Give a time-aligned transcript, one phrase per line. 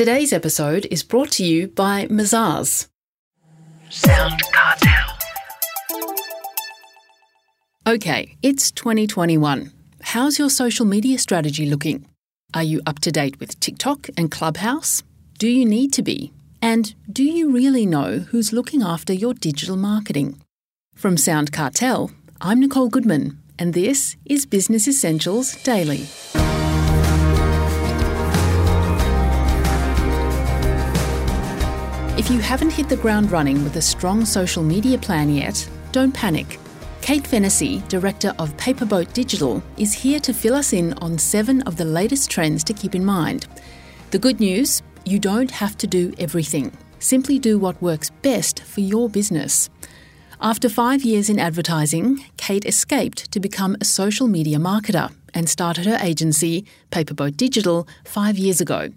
[0.00, 2.88] Today's episode is brought to you by Mazars.
[3.90, 5.18] Sound Cartel.
[7.86, 9.70] Okay, it's 2021.
[10.00, 12.06] How's your social media strategy looking?
[12.54, 15.02] Are you up to date with TikTok and Clubhouse?
[15.38, 16.32] Do you need to be?
[16.62, 20.40] And do you really know who's looking after your digital marketing?
[20.94, 22.10] From Sound Cartel,
[22.40, 26.06] I'm Nicole Goodman, and this is Business Essentials Daily.
[32.20, 36.12] If you haven't hit the ground running with a strong social media plan yet, don't
[36.12, 36.58] panic.
[37.00, 41.76] Kate Fennessy, Director of Paperboat Digital, is here to fill us in on seven of
[41.76, 43.46] the latest trends to keep in mind.
[44.10, 46.76] The good news you don't have to do everything.
[46.98, 49.70] Simply do what works best for your business.
[50.42, 55.86] After five years in advertising, Kate escaped to become a social media marketer and started
[55.86, 58.90] her agency, Paperboat Digital, five years ago.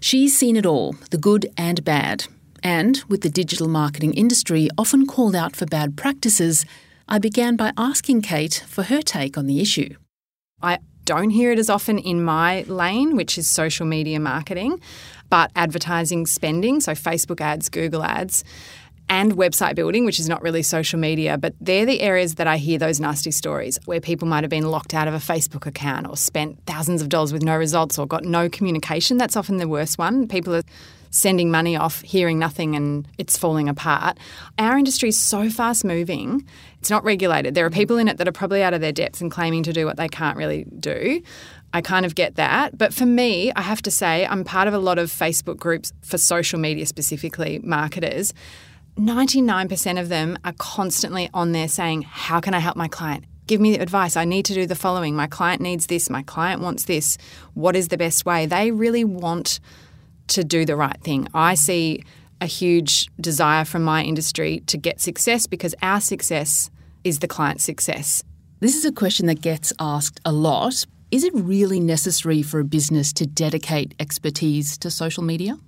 [0.00, 2.24] She's seen it all, the good and bad.
[2.64, 6.64] And with the digital marketing industry often called out for bad practices,
[7.06, 9.94] I began by asking Kate for her take on the issue.
[10.62, 14.80] I don't hear it as often in my lane, which is social media marketing,
[15.28, 18.44] but advertising spending, so Facebook ads, Google ads,
[19.10, 22.56] and website building, which is not really social media, but they're the areas that I
[22.56, 26.08] hear those nasty stories where people might have been locked out of a Facebook account
[26.08, 29.18] or spent thousands of dollars with no results or got no communication.
[29.18, 30.26] That's often the worst one.
[30.26, 30.62] People are
[31.14, 34.18] sending money off, hearing nothing, and it's falling apart.
[34.58, 36.44] Our industry is so fast moving,
[36.80, 37.54] it's not regulated.
[37.54, 37.74] There are mm.
[37.74, 39.96] people in it that are probably out of their depths and claiming to do what
[39.96, 41.22] they can't really do.
[41.72, 42.76] I kind of get that.
[42.76, 45.92] But for me, I have to say, I'm part of a lot of Facebook groups
[46.02, 48.34] for social media specifically, marketers.
[48.96, 53.24] 99% of them are constantly on there saying, How can I help my client?
[53.46, 54.16] Give me advice.
[54.16, 55.14] I need to do the following.
[55.14, 56.10] My client needs this.
[56.10, 57.18] My client wants this.
[57.52, 58.46] What is the best way?
[58.46, 59.60] They really want
[60.28, 61.28] to do the right thing.
[61.34, 62.04] I see
[62.40, 66.70] a huge desire from my industry to get success because our success
[67.04, 68.22] is the client's success.
[68.60, 70.86] This is a question that gets asked a lot.
[71.10, 75.58] Is it really necessary for a business to dedicate expertise to social media?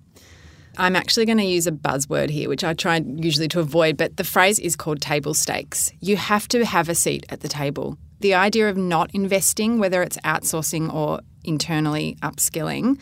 [0.78, 4.16] I'm actually going to use a buzzword here, which I try usually to avoid, but
[4.16, 5.92] the phrase is called table stakes.
[6.00, 7.96] You have to have a seat at the table.
[8.20, 12.98] The idea of not investing, whether it's outsourcing or internally upskilling,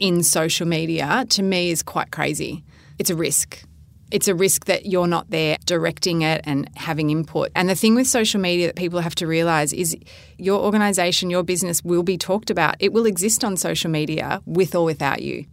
[0.00, 2.64] in social media to me is quite crazy.
[2.98, 3.62] It's a risk.
[4.10, 7.50] It's a risk that you're not there directing it and having input.
[7.54, 9.96] And the thing with social media that people have to realize is
[10.36, 12.74] your organization, your business will be talked about.
[12.80, 15.44] It will exist on social media with or without you.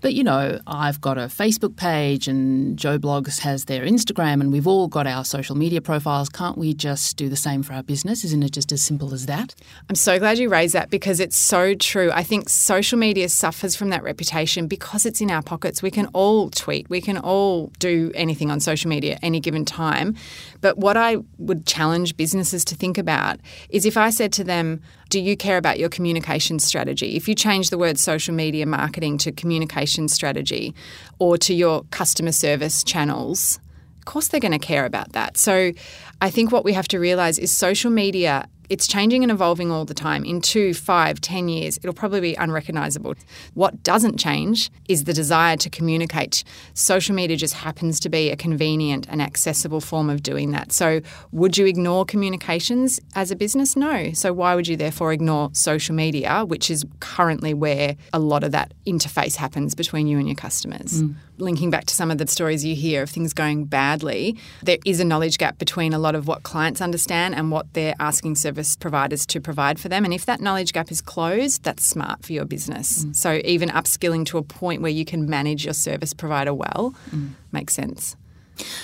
[0.00, 4.52] But you know, I've got a Facebook page and Joe Bloggs has their Instagram and
[4.52, 6.28] we've all got our social media profiles.
[6.28, 8.24] Can't we just do the same for our business?
[8.24, 9.54] Isn't it just as simple as that?
[9.88, 12.10] I'm so glad you raised that because it's so true.
[12.12, 15.82] I think social media suffers from that reputation because it's in our pockets.
[15.82, 20.14] We can all tweet, we can all do anything on social media any given time.
[20.60, 24.80] But what I would challenge businesses to think about is if I said to them,
[25.08, 27.16] do you care about your communication strategy?
[27.16, 30.74] If you change the word social media marketing to communication strategy
[31.18, 33.58] or to your customer service channels,
[33.98, 35.36] of course they're going to care about that.
[35.36, 35.72] So
[36.20, 39.84] I think what we have to realize is social media it's changing and evolving all
[39.84, 40.24] the time.
[40.24, 43.14] In two, five, ten years, it'll probably be unrecognizable.
[43.54, 46.44] What doesn't change is the desire to communicate.
[46.74, 50.72] Social media just happens to be a convenient and accessible form of doing that.
[50.72, 51.00] So,
[51.32, 53.76] would you ignore communications as a business?
[53.76, 54.12] No.
[54.12, 58.52] So, why would you therefore ignore social media, which is currently where a lot of
[58.52, 61.02] that interface happens between you and your customers?
[61.02, 64.78] Mm linking back to some of the stories you hear of things going badly, there
[64.84, 68.34] is a knowledge gap between a lot of what clients understand and what they're asking
[68.34, 70.04] service providers to provide for them.
[70.04, 73.04] And if that knowledge gap is closed, that's smart for your business.
[73.04, 73.16] Mm.
[73.16, 77.30] So even upskilling to a point where you can manage your service provider well mm.
[77.52, 78.16] makes sense.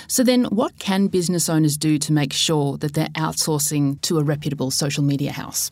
[0.07, 4.23] So, then what can business owners do to make sure that they're outsourcing to a
[4.23, 5.69] reputable social media house?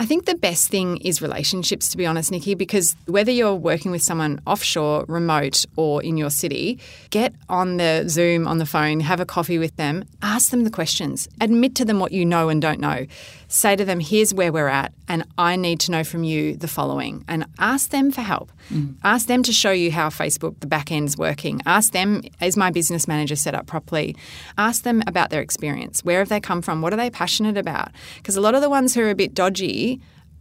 [0.00, 3.90] I think the best thing is relationships, to be honest, Nikki, because whether you're working
[3.90, 6.78] with someone offshore, remote, or in your city,
[7.10, 10.70] get on the Zoom, on the phone, have a coffee with them, ask them the
[10.70, 13.04] questions, admit to them what you know and don't know.
[13.48, 16.68] Say to them, here's where we're at, and I need to know from you the
[16.68, 17.24] following.
[17.28, 18.52] And ask them for help.
[18.70, 18.94] Mm.
[19.02, 21.60] Ask them to show you how Facebook, the back end's working.
[21.66, 24.16] Ask them, is my business manager set up properly?
[24.56, 26.04] Ask them about their experience.
[26.04, 26.80] Where have they come from?
[26.80, 27.90] What are they passionate about?
[28.18, 29.89] Because a lot of the ones who are a bit dodgy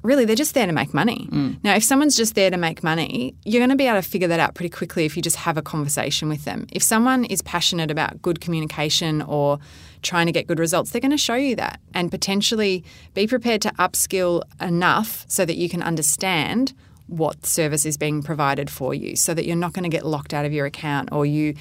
[0.02, 1.28] really they're just there to make money.
[1.32, 1.64] Mm.
[1.64, 4.28] Now, if someone's just there to make money, you're going to be able to figure
[4.30, 6.68] that out pretty quickly if you just have a conversation with them.
[6.72, 9.60] If someone is passionate about good communication or
[10.02, 13.62] trying to get good results, they're going to show you that and potentially be prepared
[13.64, 16.74] to upskill enough so that you can understand
[17.08, 20.34] what service is being provided for you so that you're not going to get locked
[20.34, 21.56] out of your account or you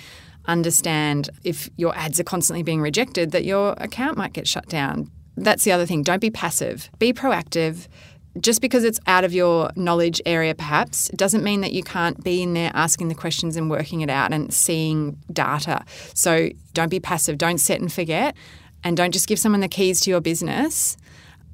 [0.44, 5.10] understand if your ads are constantly being rejected that your account might get shut down.
[5.42, 6.02] That's the other thing.
[6.02, 6.90] Don't be passive.
[6.98, 7.88] Be proactive.
[8.40, 12.42] Just because it's out of your knowledge area, perhaps, doesn't mean that you can't be
[12.42, 15.84] in there asking the questions and working it out and seeing data.
[16.14, 17.38] So don't be passive.
[17.38, 18.36] Don't set and forget.
[18.84, 20.96] And don't just give someone the keys to your business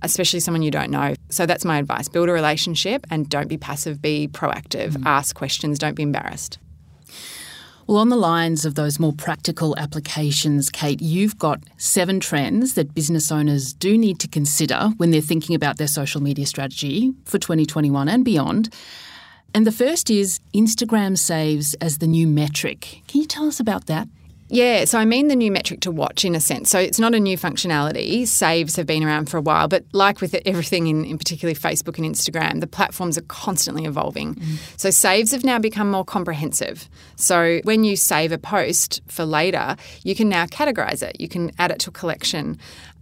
[0.04, 1.14] especially someone you don't know.
[1.30, 2.08] So that's my advice.
[2.08, 5.06] Build a relationship and don't be passive, be proactive, mm-hmm.
[5.06, 6.58] ask questions, don't be embarrassed.
[7.86, 12.94] Well, on the lines of those more practical applications, Kate, you've got seven trends that
[12.94, 17.38] business owners do need to consider when they're thinking about their social media strategy for
[17.38, 18.72] 2021 and beyond.
[19.52, 23.02] And the first is Instagram saves as the new metric.
[23.06, 24.08] Can you tell us about that?
[24.54, 26.70] Yeah, so I mean the new metric to watch in a sense.
[26.70, 28.24] So it's not a new functionality.
[28.24, 31.98] Saves have been around for a while, but like with everything in, in particularly Facebook
[31.98, 34.36] and Instagram, the platforms are constantly evolving.
[34.36, 34.58] Mm.
[34.78, 36.88] So saves have now become more comprehensive.
[37.16, 39.74] So when you save a post for later,
[40.04, 41.20] you can now categorize it.
[41.20, 42.56] You can add it to a collection.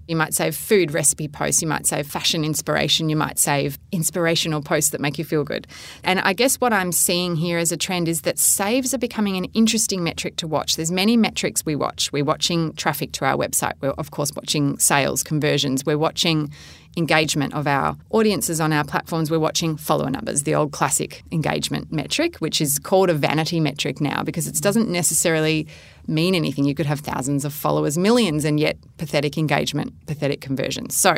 [0.08, 4.62] You might save food recipe posts, you might save fashion inspiration, you might save inspirational
[4.62, 5.66] posts that make you feel good.
[6.04, 9.36] And I guess what I'm seeing here as a trend is that saves are becoming
[9.36, 10.76] an interesting metric to watch.
[10.76, 12.12] There's many metrics we watch.
[12.12, 13.74] We're watching traffic to our website.
[13.80, 15.84] We're of course watching sales, conversions.
[15.86, 16.52] We're watching
[16.96, 21.90] engagement of our audiences on our platforms, we're watching follower numbers, the old classic engagement
[21.90, 25.66] metric, which is called a vanity metric now because it doesn't necessarily
[26.06, 26.64] mean anything.
[26.64, 30.94] You could have thousands of followers, millions, and yet pathetic engagement, pathetic conversions.
[30.94, 31.14] So,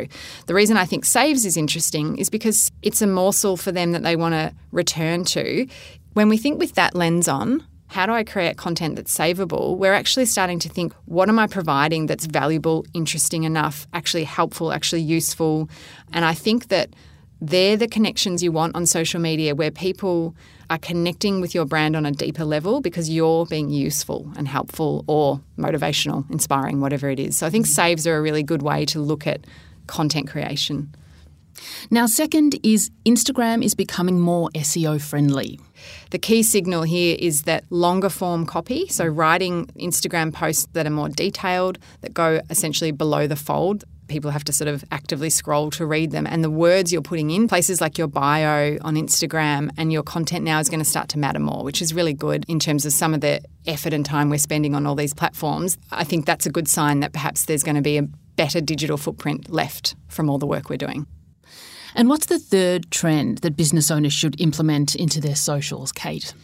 [0.46, 4.02] the reason I think Saves is interesting is because it's a morsel for them that
[4.02, 5.66] they want to return to.
[6.14, 9.76] When we think with that lens on, how do I create content that's savable?
[9.76, 14.72] We're actually starting to think, what am I providing that's valuable, interesting enough, actually helpful,
[14.72, 15.68] actually useful?
[16.12, 16.90] And I think that
[17.40, 20.34] they're the connections you want on social media where people
[20.74, 25.04] are connecting with your brand on a deeper level because you're being useful and helpful
[25.06, 27.38] or motivational, inspiring, whatever it is.
[27.38, 29.46] So I think saves are a really good way to look at
[29.86, 30.92] content creation.
[31.92, 35.60] Now, second is Instagram is becoming more SEO friendly.
[36.10, 40.90] The key signal here is that longer form copy, so writing Instagram posts that are
[40.90, 45.70] more detailed, that go essentially below the fold, people have to sort of actively scroll
[45.70, 46.26] to read them.
[46.26, 50.44] And the words you're putting in, places like your bio on Instagram and your content
[50.44, 52.92] now is going to start to matter more, which is really good in terms of
[52.92, 55.76] some of the effort and time we're spending on all these platforms.
[55.90, 58.02] I think that's a good sign that perhaps there's going to be a
[58.36, 61.06] better digital footprint left from all the work we're doing.
[61.96, 66.34] And what's the third trend that business owners should implement into their socials, Kate?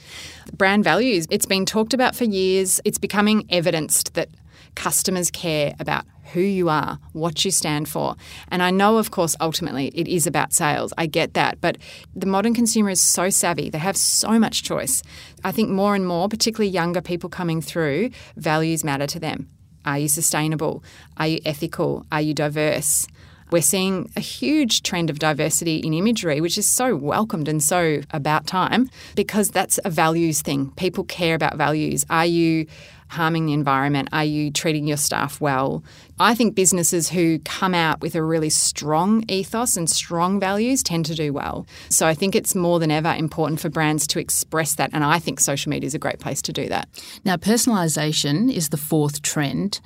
[0.57, 1.27] Brand values.
[1.29, 2.81] It's been talked about for years.
[2.85, 4.29] It's becoming evidenced that
[4.75, 8.15] customers care about who you are, what you stand for.
[8.49, 10.93] And I know, of course, ultimately it is about sales.
[10.97, 11.61] I get that.
[11.61, 11.79] But
[12.15, 15.03] the modern consumer is so savvy, they have so much choice.
[15.45, 19.49] I think more and more, particularly younger people coming through, values matter to them.
[19.85, 20.85] Are you sustainable?
[21.17, 22.07] Are you ethical?
[22.13, 23.07] Are you diverse?
[23.51, 28.01] We're seeing a huge trend of diversity in imagery, which is so welcomed and so
[28.13, 30.71] about time because that's a values thing.
[30.77, 32.07] People care about values.
[32.11, 32.67] Are you
[33.11, 34.09] harming the environment?
[34.13, 35.85] Are you treating your staff well?
[36.19, 41.07] I think businesses who come out with a really strong ethos and strong values tend
[41.07, 41.67] to do well.
[41.89, 44.91] So I think it's more than ever important for brands to express that.
[44.93, 46.89] And I think social media is a great place to do that.
[47.25, 49.81] Now, personalisation is the fourth trend.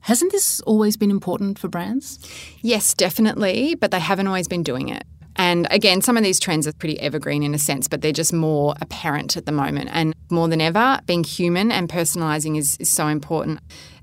[0.00, 2.18] Hasn't this always been important for brands?
[2.60, 5.04] Yes, definitely, but they haven't always been doing it.
[5.38, 8.32] And again, some of these trends are pretty evergreen in a sense, but they're just
[8.32, 9.88] more apparent at the moment.
[9.92, 13.60] And more than ever, being human and personalizing is, is so important.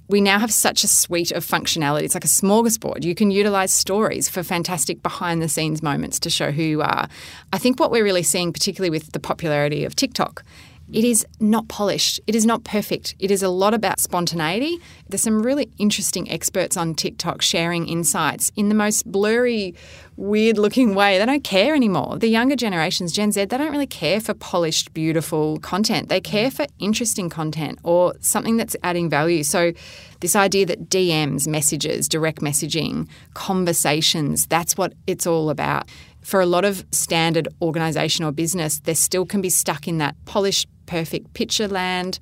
[0.08, 2.04] We now have such a suite of functionality.
[2.04, 3.04] It's like a smorgasbord.
[3.04, 7.10] You can utilize stories for fantastic behind the scenes moments to show who you are.
[7.52, 10.44] I think what we're really seeing, particularly with the popularity of TikTok,
[10.92, 12.20] it is not polished.
[12.28, 13.16] It is not perfect.
[13.20, 14.78] It is a lot about spontaneity.
[15.10, 19.74] There's some really interesting experts on TikTok sharing insights in the most blurry,
[20.16, 21.18] weird looking way.
[21.18, 22.18] They don't care anymore.
[22.20, 26.10] The younger generations, Gen Z, they don't really care for polished, beautiful content.
[26.10, 29.44] They care for interesting content or something that's adding value.
[29.44, 29.74] So,
[30.22, 35.90] this idea that DMs, messages, direct messaging, conversations, that's what it's all about
[36.26, 40.16] for a lot of standard organisation or business, they still can be stuck in that
[40.26, 42.20] polished, perfect picture land,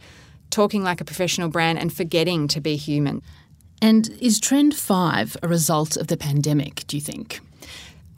[0.50, 3.22] talking like a professional brand and forgetting to be human.
[3.82, 7.42] And is Trend 5 a result of the pandemic, do you think?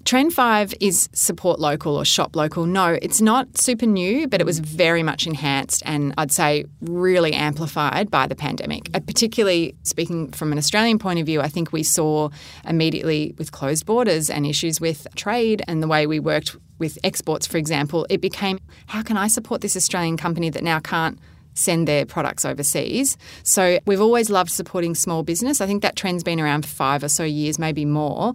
[0.05, 2.67] Trend 5 is support local or shop local.
[2.67, 7.33] No, it's not super new, but it was very much enhanced and I'd say really
[7.33, 8.87] amplified by the pandemic.
[8.93, 12.29] Uh, particularly speaking from an Australian point of view, I think we saw
[12.67, 17.47] immediately with closed borders and issues with trade and the way we worked with exports,
[17.47, 21.19] for example, it became how can I support this Australian company that now can't
[21.53, 23.17] send their products overseas.
[23.43, 25.61] So we've always loved supporting small business.
[25.61, 28.33] I think that trend's been around for five or so years, maybe more.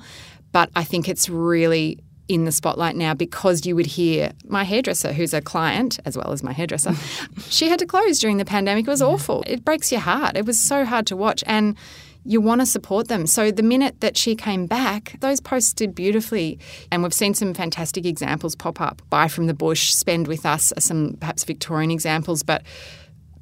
[0.52, 5.12] But I think it's really in the spotlight now because you would hear my hairdresser,
[5.12, 6.94] who's a client as well as my hairdresser,
[7.48, 8.86] she had to close during the pandemic.
[8.86, 9.44] It was awful.
[9.46, 10.36] It breaks your heart.
[10.36, 11.44] It was so hard to watch.
[11.46, 11.76] And
[12.24, 13.26] you want to support them.
[13.26, 16.58] So the minute that she came back, those posts did beautifully.
[16.90, 19.02] And we've seen some fantastic examples pop up.
[19.08, 22.62] Buy from the bush, spend with us, are some perhaps Victorian examples, but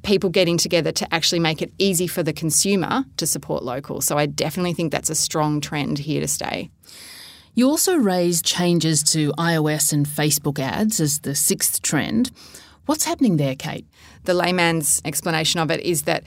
[0.03, 4.01] people getting together to actually make it easy for the consumer to support local.
[4.01, 6.69] So I definitely think that's a strong trend here to stay.
[7.53, 12.31] You also raised changes to iOS and Facebook ads as the sixth trend.
[12.85, 13.85] What's happening there, Kate?
[14.23, 16.23] The layman's explanation of it is that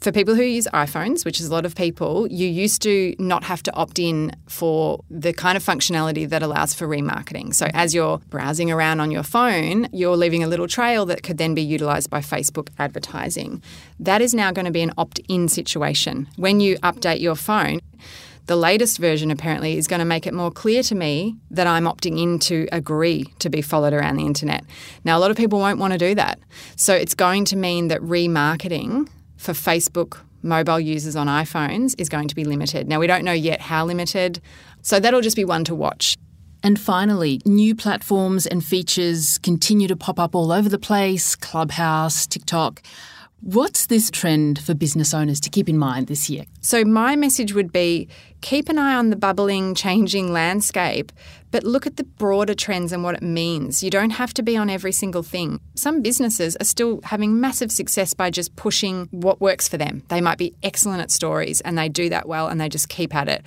[0.00, 3.44] for people who use iPhones, which is a lot of people, you used to not
[3.44, 7.54] have to opt in for the kind of functionality that allows for remarketing.
[7.54, 11.38] So as you're browsing around on your phone, you're leaving a little trail that could
[11.38, 13.62] then be utilized by Facebook advertising.
[13.98, 16.28] That is now going to be an opt in situation.
[16.36, 17.80] When you update your phone,
[18.46, 21.84] the latest version apparently is going to make it more clear to me that I'm
[21.84, 24.64] opting in to agree to be followed around the internet.
[25.04, 26.38] Now, a lot of people won't want to do that.
[26.76, 32.28] So it's going to mean that remarketing for Facebook mobile users on iPhones is going
[32.28, 32.88] to be limited.
[32.88, 34.40] Now, we don't know yet how limited,
[34.82, 36.16] so that'll just be one to watch.
[36.62, 42.26] And finally, new platforms and features continue to pop up all over the place Clubhouse,
[42.26, 42.82] TikTok.
[43.40, 46.44] What's this trend for business owners to keep in mind this year?
[46.62, 48.08] So, my message would be
[48.40, 51.12] keep an eye on the bubbling, changing landscape,
[51.56, 53.82] but look at the broader trends and what it means.
[53.82, 55.58] You don't have to be on every single thing.
[55.74, 60.02] Some businesses are still having massive success by just pushing what works for them.
[60.08, 63.14] They might be excellent at stories and they do that well and they just keep
[63.14, 63.42] at it.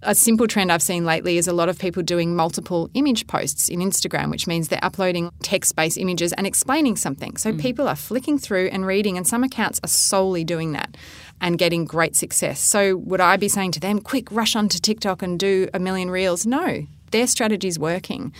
[0.00, 3.68] A simple trend I've seen lately is a lot of people doing multiple image posts
[3.68, 7.36] in Instagram, which means they're uploading text based images and explaining something.
[7.36, 7.60] So mm.
[7.60, 10.96] people are flicking through and reading, and some accounts are solely doing that
[11.42, 12.60] and getting great success.
[12.60, 16.10] So would I be saying to them, quick, rush onto TikTok and do a million
[16.10, 16.46] reels?
[16.46, 18.32] No, their strategy's working.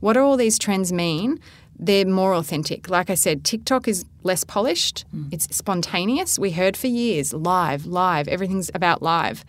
[0.00, 1.40] What do all these trends mean?
[1.78, 2.88] They're more authentic.
[2.88, 5.32] Like I said, TikTok is less polished, mm.
[5.32, 6.38] it's spontaneous.
[6.38, 9.44] We heard for years live, live, everything's about live.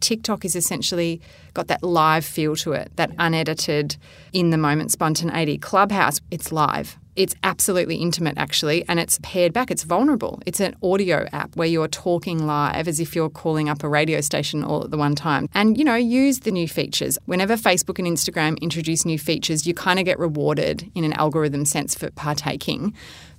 [0.00, 1.20] TikTok is essentially
[1.54, 3.96] got that live feel to it, that unedited,
[4.32, 5.58] in the moment spontaneity.
[5.58, 6.98] Clubhouse, it's live.
[7.14, 9.70] It's absolutely intimate, actually, and it's pared back.
[9.70, 10.40] It's vulnerable.
[10.46, 14.22] It's an audio app where you're talking live as if you're calling up a radio
[14.22, 15.48] station all at the one time.
[15.52, 17.18] And, you know, use the new features.
[17.26, 21.66] Whenever Facebook and Instagram introduce new features, you kind of get rewarded in an algorithm
[21.66, 22.94] sense for partaking.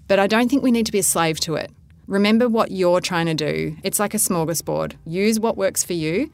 [0.08, 1.72] But I don't think we need to be a slave to it.
[2.06, 3.76] Remember what you're trying to do.
[3.82, 4.94] It's like a smorgasbord.
[5.06, 6.30] Use what works for you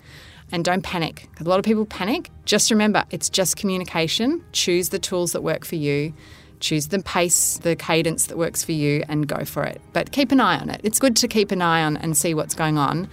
[0.52, 1.30] and don't panic.
[1.40, 2.32] A lot of people panic.
[2.46, 4.44] Just remember, it's just communication.
[4.52, 6.14] Choose the tools that work for you.
[6.60, 9.82] Choose the pace, the cadence that works for you, and go for it.
[9.94, 10.82] But keep an eye on it.
[10.84, 13.08] It's good to keep an eye on and see what's going on.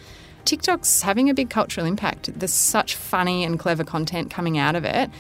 [0.44, 2.30] TikTok's having a big cultural impact.
[2.38, 5.10] There's such funny and clever content coming out of it,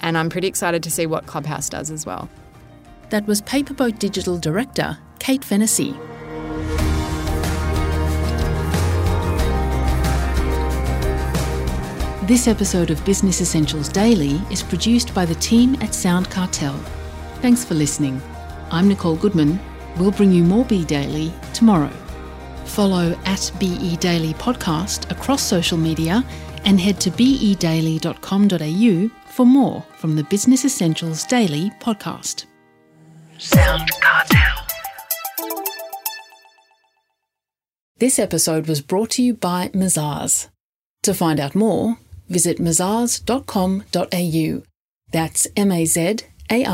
[0.00, 2.28] and I'm pretty excited to see what Clubhouse does as well.
[3.10, 5.96] That was Paperboat Digital Director Kate Fennessy.
[12.28, 16.78] This episode of Business Essentials Daily is produced by the team at Sound Cartel.
[17.40, 18.20] Thanks for listening.
[18.72, 19.60] I'm Nicole Goodman.
[19.96, 21.92] We'll bring you more Be Daily tomorrow.
[22.64, 26.24] Follow at BE Daily Podcast across social media
[26.64, 32.46] and head to bedaily.com.au for more from the Business Essentials Daily podcast.
[33.38, 34.56] Sound Cartel.
[37.98, 40.48] This episode was brought to you by Mazars.
[41.04, 44.62] To find out more, visit mazars.com.au.
[45.12, 46.16] That's M A Z
[46.50, 46.64] A